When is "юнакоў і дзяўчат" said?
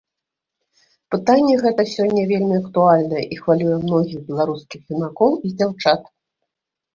4.97-6.01